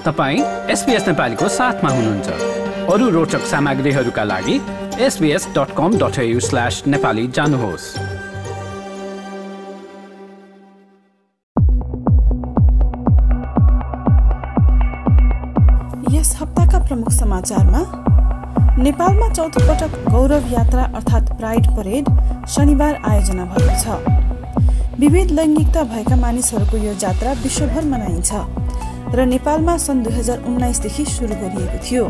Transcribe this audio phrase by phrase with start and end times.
[0.00, 0.40] तपाईँ
[0.72, 2.28] एसपिएस नेपालीको साथमा हुनुहुन्छ।
[2.92, 4.56] अरू रोचक सामग्रीहरूका लागि
[5.00, 7.84] SBS dot com dot slash Nepali जानुहोस्।
[16.14, 17.82] यस हप्ताका प्रमुख समाचारमा
[18.82, 22.08] नेपालमा चौथो पटक गौरव यात्रा अर्थात् प्राइड परेड
[22.48, 23.84] शनिबार आयोजना भएको छ।
[25.00, 28.32] विविध लैङ्गिकता भएका मानिसहरूको यो जात्रा विश्वभर मनाइन्छ।
[29.14, 32.04] र नेपालमा सन् दुई हजार उन्नाइसदेखि सुरु गरिएको थियो।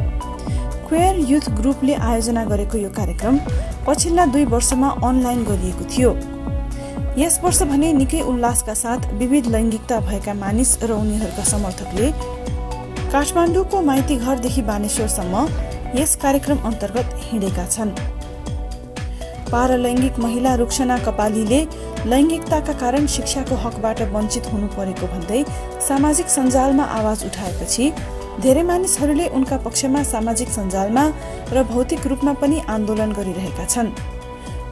[0.89, 3.39] क्वेयर युथ ग्रुपले आयोजना गरेको यो कार्यक्रम
[3.87, 6.11] पछिल्ला दुई वर्षमा अनलाइन गरिएको थियो।
[7.19, 12.07] यस वर्ष भने निकै उल्लासका साथ विविध लैङ्गिकता भएका मानिस र उनीहरूका समर्थकले
[13.13, 15.35] काठमाडौँको माइती घरदेखि बानेश्वरसम्म
[15.99, 17.91] यस कार्यक्रम अन्तर्गत हिँडेका छन्।
[19.51, 21.61] पारलैङ्गिक महिला रुक्षना कपालीले
[22.09, 25.41] लैङ्गिकताका कारण शिक्षाको हकबाट वञ्चित हुनु परेको भन्दै
[25.87, 27.85] सामाजिक सञ्जालमा आवाज उठाएपछि
[28.41, 31.05] धेरै मानिसहरूले उनका पक्षमा सामाजिक सञ्जालमा
[31.53, 33.93] र भौतिक रूपमा पनि आन्दोलन गरिरहेका छन्।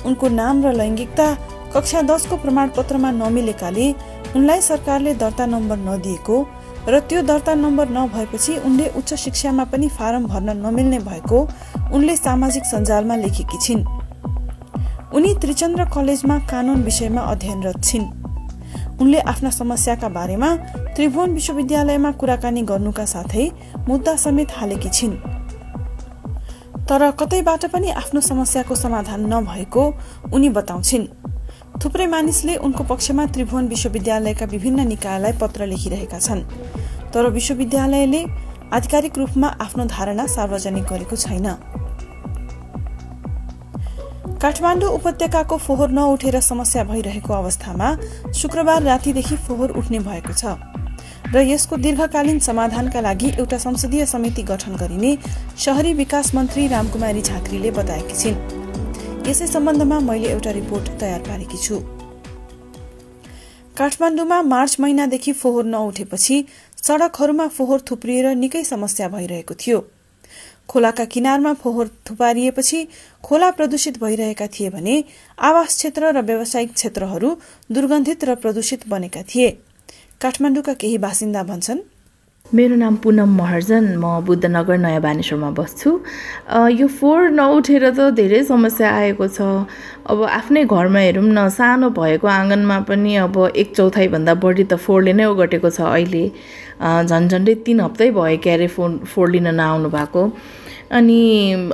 [0.08, 1.27] उनको नाम र लैङ्गिकता
[1.77, 3.86] कक्षा दसको प्रमाणपत्रमा नमिलेकाले
[4.36, 6.36] उनलाई सरकारले दर्ता नम्बर नदिएको
[6.88, 11.38] र त्यो दर्ता नम्बर नभएपछि उनले उच्च शिक्षामा पनि फारम भर्न नमिल्ने भएको
[11.92, 13.84] उनले सामाजिक सञ्जालमा लेखेकी छिन्।
[15.14, 18.05] उनी त्रिचन्द्र कलेजमा कानून विषयमा अध्ययनरत छिन्।
[19.01, 20.50] उनले आफ्ना समस्याका बारेमा
[20.97, 23.45] त्रिभुवन विश्वविद्यालयमा कुराकानी गर्नुका साथै
[23.89, 25.15] मुद्दा समेत हालेकी छिन्।
[26.89, 29.83] तर कतैबाट पनि आफ्नो समस्याको समाधान नभएको
[30.33, 31.06] उनी बताउँछिन्।
[31.81, 36.43] थुप्रै मानिसले उनको पक्षमा त्रिभुवन विश्वविद्यालयका विभिन्न निकायलाई पत्र लेखिरहेका छन्।
[37.15, 38.25] तर विश्वविद्यालयले
[38.72, 41.47] आधिकारिक रूपमा आफ्नो धारणा सार्वजनिक गरेको छैन।
[44.42, 47.89] काठमाडौँ उपत्यकाको फोहोर नउठेर समस्या भइरहेको अवस्थामा
[48.39, 50.55] शुक्रबार रातिदेखि फोहोर उठ्ने भएको छ
[51.34, 55.10] र यसको दीर्घकालीन समाधानका लागि एउटा संसदीय समिति गठन गरिने
[55.59, 61.82] शहरी विकास मन्त्री रामकुमारी झाँक्रीले बताएकी छिन्। यसै सम्बन्धमा मैले एउटा रिपोर्ट तयार पारेकी छु।
[63.76, 66.44] काठमाडौँमा मार्च महिनादेखि फोहोर नउठेपछि
[66.87, 69.84] सड़कहरूमा फोहोर थुप्रिएर निकै समस्या भइरहेको थियो।
[70.69, 72.87] खोलाका किनारमा फोहोर थुपारिएपछि
[73.25, 75.05] खोला प्रदूषित भइरहेका थिए भने
[75.39, 77.31] आवास क्षेत्र र व्यावसायिक क्षेत्रहरू
[77.73, 79.51] दुर्गन्धित र प्रदूषित बनेका थिए।
[80.21, 81.81] काठमाडौँका केही बासिन्दा भन्छन्
[82.47, 85.91] मेरो नाम पुनम महर्जन म बुद्धनगर नयाँ बानेश्वरमा बस्छु
[86.72, 89.69] यो फोहोर नउठेर त धेरै समस्या आएको छ।
[90.09, 95.12] अब आफ्नै घरमा हेरौँ न सानो भएको आँगनमा पनि अब एक चौथाइभन्दा बढी त फोहोरले
[95.12, 96.25] नै ओगटेको छ अहिले।
[96.81, 100.22] झन् झन्डै तिन हप्तै भयो क्यारे फोन फोहोर लिन नआउनु भएको।
[100.88, 101.20] अनि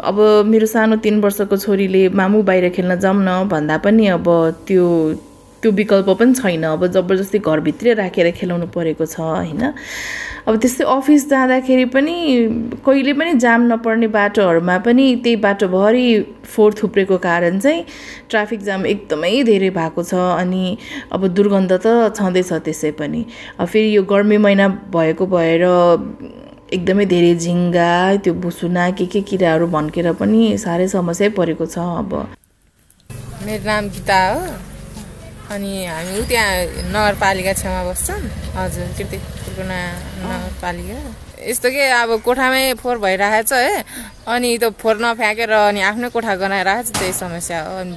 [0.03, 0.19] अब
[0.51, 4.27] मेरो सानो तिन वर्षको छोरीले मामु बाहिर खेल्न जाउँ न भन्दा पनि अब
[4.67, 4.87] त्यो
[5.65, 9.63] त्यो विकल्प पनि छैन। अब जबरजस्ती घरभित्रै राखेर खेलाउनु परेको छ होइन?
[10.45, 12.15] अब त्यस्तै अफिस जाँदाखेरि पनि
[12.85, 16.07] कहिले पनि जाम नपर्ने बाटोहरूमा पनि त्यही बाटोभरि
[16.45, 17.85] फोहोर थुप्रेको कारण चाहिँ
[18.31, 20.77] ट्राफिक जाम एकदमै धेरै भएको छ अनि
[21.13, 23.25] अब दुर्गन्ध त छँदैछ त्यसै पनि।
[23.65, 25.65] फेरि यो गर्मी महिना भएको भएर
[26.77, 32.13] एकदमै धेरै झिङ्गा त्यो बुसुना के के किराहरू भन्केर पनि साह्रै समस्या परेको छ अब।
[33.47, 34.74] मेरो नाम गीता हो।
[35.53, 38.21] अनि हामी त्यहाँ नगरपालिका छेउमा बस्छौँ।
[38.57, 40.99] हजुर कृतिपुरको नगरपालिका।
[41.45, 43.85] यस्तो के अब कोठामै फोहोर भइरहेको छ है
[44.25, 47.95] अनि त्यो फोहोर नफ्याँकेर अनि आफ्नै कोठा गनाइरहेको छ त्यही समस्या हो। अनि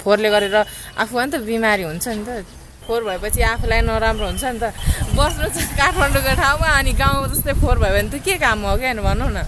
[0.00, 0.56] फोहोरले गरेर
[0.96, 2.48] आफू पनि त बिमारी हुन्छ नि त।
[2.88, 4.72] फोहोर भएपछि आफूलाई नराम्रो हुन्छ नि त।
[5.12, 8.96] बस्नु छ काठमाडौँको ठाउँमा अनि गाउँ जस्तै फोहोर भयो भने त के काम हो क्या
[9.04, 9.44] भनौँ न।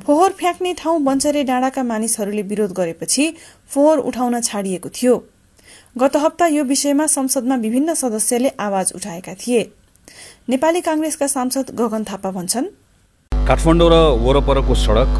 [0.00, 3.24] फोहोर फ्याँक्ने ठाउँ बन्चरे डाँडाका मानिसहरूले विरोध गरेपछि
[3.68, 5.14] फोहोर उठाउन छाडिएको थियो।
[5.96, 9.60] गत हप्ता यो विषयमा संसदमा विभिन्न सदस्यले आवाज उठाएका थिए।
[10.48, 12.66] नेपाली कांग्रेसका सांसद गगन थापा भन्छन्
[13.32, 15.10] काठमाडौँ र वरपरको सडक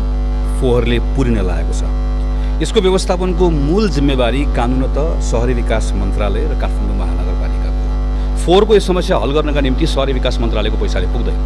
[0.61, 8.45] फोहोरले पुरिन लागेको छ। यसको व्यवस्थापनको मूल जिम्मेवारी कानुनत सहरी विकास मन्त्रालय र काठमाडौँ महानगरपालिकाको
[8.45, 11.41] फोहोरको यो समस्या हल गर्नका निम्ति सहरी विकास मन्त्रालयको पैसाले पुग्दैन।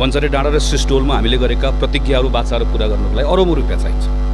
[0.00, 4.31] बन्चरे डाँडा र सिस्टोलमा हामीले गरेका प्रतिज्ञाहरू बाचाहरू पूरा गर्नको लागि अरबौँ रुपियाँ चाहिन्छ।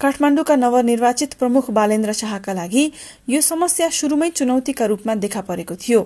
[0.00, 2.82] काठमाडौँका नवनिर्वाचित प्रमुख बालेन्द्र शाहका लागि
[3.28, 6.02] यो समस्या शुरूमै चुनौतीका रूपमा देखा परेको थियो।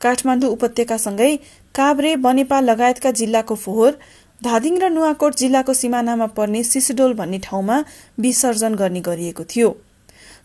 [0.00, 1.36] काठमाडौँ उपत्यकासँगै
[1.74, 3.92] काभ्रे बनेपा लगायतका जिल्लाको फोहोर
[4.42, 7.76] धादिङ र नुवाकोट जिल्लाको सिमानामा पर्ने सिसुडोल भन्ने ठाउँमा
[8.18, 9.70] विसर्जन गर्ने गरिएको थियो।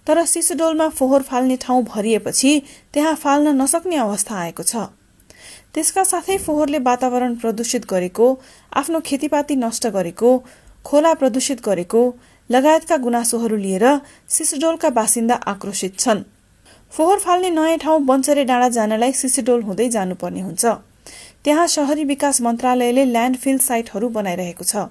[0.05, 2.53] तर सिसुडोलमा फोहोर फाल्ने ठाउँ भरिएपछि
[2.93, 4.85] त्यहाँ फाल्न नसक्ने अवस्था आएको छ।
[5.73, 8.27] त्यसका साथै फोहोरले वातावरण प्रदूषित गरेको
[8.77, 10.31] आफ्नो खेतीपाती नष्ट गरेको
[10.85, 12.01] खोला प्रदूषित गरेको
[12.49, 13.85] लगायतका गुनासोहरू लिएर
[14.29, 16.23] सिसुडोलका बासिन्दा आक्रोशित छन्।
[16.93, 20.65] फोहोर फाल्ने नयाँ ठाउँ बन्चरे डाँडा जानलाई सिसुडोल हुँदै जानुपर्ने हुन्छ।
[21.43, 24.87] त्यहाँ शहरी विकास मन्त्रालयले ल्यान्डफिल साइटहरू बनाइरहेको छ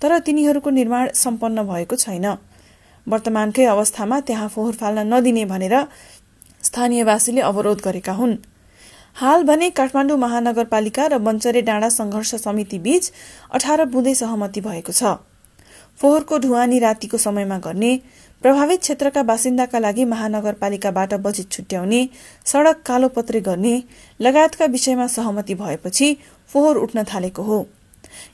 [0.00, 2.26] तर तिनीहरूको निर्माण सम्पन्न भएको छैन।
[3.06, 5.74] वर्तमानकै अवस्थामा त्यहाँ फोहोर फाल्न नदिने भनेर
[6.62, 8.36] स्थानीयवासीले अवरोध गरेका हुन्।
[9.16, 13.12] हाल भने काठमाडौँ महानगरपालिका र बञ्चरे डाँडा संघर्ष समिति बीच
[13.52, 15.16] अठार बुँदे सहमति भएको छ।
[16.00, 17.92] फोहोरको ढुवानी रातिको समयमा गर्ने
[18.42, 22.00] प्रभावित क्षेत्रका बासिन्दाका लागि महानगरपालिकाबाट बजेट छुट्याउने
[22.46, 23.82] सड़क कालोपत्रे गर्ने
[24.20, 26.16] लगायतका विषयमा सहमति भएपछि
[26.50, 27.66] फोहोर उठ्न थालेको हो।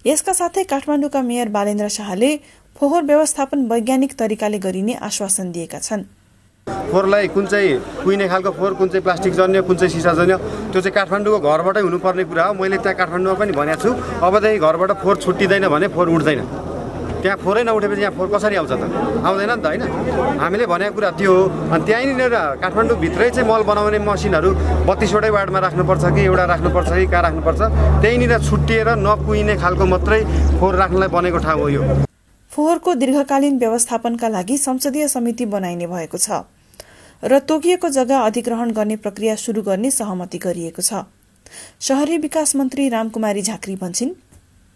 [0.06, 2.36] यसका साथै काठमाडौँका मेयर बालेन्द्र शाहले
[2.76, 6.02] फोहोर व्यवस्थापन वैज्ञानिक तरिकाले गरिने आश्वासन दिएका छन्।
[6.66, 10.36] फोहोरलाई कुन चाहिँ कुहिने खालको फोहोर कुन चाहिँ प्लास्टिक जन्य कुन चाहिँ सिसा जन्य
[10.72, 13.90] त्यो चाहिँ काठमाडौँको घरबाटै हुनुपर्ने कुरा हो। मैले त्यहाँ काठमाडौँमा पनि भनेको छु
[14.26, 16.40] अबदेखि घरबाट फोहोर छुट्टिँदैन भने फोहोर उठ्दैन।
[17.22, 18.82] त्यहाँ फोहोरै नउठेपछि यहाँ फोहोर कसरी आउँछ त?
[19.22, 19.82] आउँदैन नि त होइन?
[20.42, 24.50] हामीले भनेको कुरा त्यो हो। अनि त्यहीँनिर काठमाडौँभित्रै चाहिँ मल बनाउने मसिनहरू
[24.90, 27.60] बत्तिसवटै वार्डमा राख्नुपर्छ कि एउटा राख्नुपर्छ कि कहाँ राख्नुपर्छ?
[28.02, 30.20] त्यहीँनिर छुट्टिएर नकुहिने खालको मात्रै
[30.58, 31.82] फोहोर राख्नलाई बनेको ठाउँ हो यो।
[32.50, 36.42] फोहोरको दीर्घकालीन व्यवस्थापनका लागि संसदीय समिति बनाइने भएको छ
[37.22, 41.06] र तोकिएको जग्गा अधिग्रहण गर्ने प्रक्रिया शुरू गर्ने सहमति गरिएको छ।
[41.80, 44.10] शहरी विकास मन्त्री रामकुमारी झाँक्री भन्छन्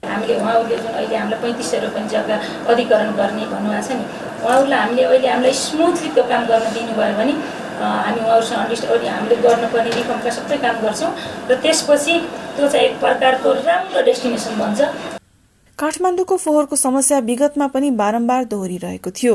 [0.03, 2.37] हामीले उहाँहरूले जुन अहिले हामीलाई पैँतिस सय रुपियाँ जग्गा
[2.73, 4.05] अधिकरण गर्ने भन्नुभएको छ नि
[4.45, 7.35] उहाँहरूलाई हामीले अहिले हामीलाई स्मुथली त्यो काम गर्न दिनुभयो भने
[7.77, 11.11] हामी उहाँहरूसँग अन्डरस्ट्यान्ड हामीले गर्नुपर्ने रिफर्मका सबै काम गर्छौँ
[11.51, 12.15] र त्यसपछि
[12.57, 14.81] त्यो चाहिँ एक प्रकारको राम्रो डेस्टिनेसन बन्छ।
[15.79, 19.35] काठमाडौँको फोहोरको समस्या विगतमा पनि बारम्बार दोहोरिरहेको थियो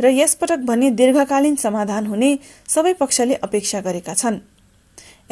[0.00, 2.30] र यसपटक भने दीर्घकालीन समाधान हुने
[2.74, 4.38] सबै पक्षले अपेक्षा गरेका छन्।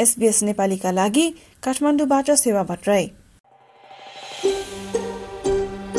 [0.03, 1.27] एसबीएस नेपालीका लागि
[1.65, 3.07] काठमाडौँबाट सेवा भट्टराई।